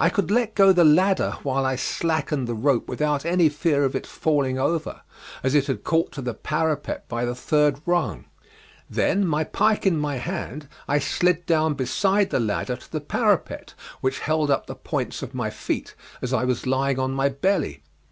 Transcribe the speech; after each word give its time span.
I 0.00 0.08
could 0.10 0.32
let 0.32 0.56
go 0.56 0.72
the 0.72 0.82
ladder 0.82 1.36
while 1.44 1.64
I 1.64 1.76
slackened 1.76 2.48
the 2.48 2.54
rope 2.56 2.88
without 2.88 3.24
any 3.24 3.48
fear 3.48 3.84
of 3.84 3.94
its 3.94 4.08
falling 4.08 4.58
over, 4.58 5.02
as 5.44 5.54
it 5.54 5.68
had 5.68 5.84
caught 5.84 6.10
to 6.14 6.20
the 6.20 6.34
parapet 6.34 7.08
by 7.08 7.24
the 7.24 7.36
third 7.36 7.80
rung. 7.86 8.24
Then, 8.90 9.24
my 9.24 9.44
pike 9.44 9.86
in 9.86 9.96
my 9.96 10.16
hand, 10.16 10.66
I 10.88 10.98
slid 10.98 11.46
down 11.46 11.74
beside 11.74 12.30
the 12.30 12.40
ladder 12.40 12.74
to 12.74 12.90
the 12.90 13.00
parapet, 13.00 13.74
which 14.00 14.18
held 14.18 14.50
up 14.50 14.66
the 14.66 14.74
points 14.74 15.22
of 15.22 15.36
my 15.36 15.50
feet, 15.50 15.94
as 16.20 16.32
I 16.32 16.42
was 16.42 16.66
lying 16.66 16.98
on 16.98 17.12
my 17.12 17.28
belly. 17.28 17.84